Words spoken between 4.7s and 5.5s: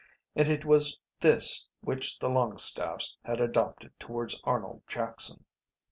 Jackson.